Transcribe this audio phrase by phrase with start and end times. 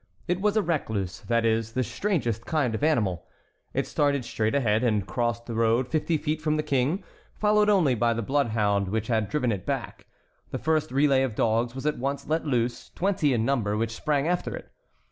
[0.27, 3.27] It was a recluse; that is, the strangest kind of animal.
[3.71, 7.03] It started straight ahead and crossed the road fifty feet from the King,
[7.35, 10.07] followed only by the bloodhound which had driven it back.
[10.49, 14.27] The first relay of dogs was at once let loose, twenty in number, which sprang
[14.27, 14.71] after it.